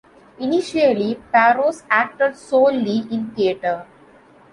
[0.39, 3.85] Initially, Parros acted solely in theater.